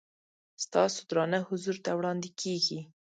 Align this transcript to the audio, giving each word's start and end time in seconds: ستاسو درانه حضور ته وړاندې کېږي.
ستاسو 0.63 0.99
درانه 1.09 1.39
حضور 1.47 1.77
ته 1.85 1.91
وړاندې 1.99 2.29
کېږي. 2.41 2.79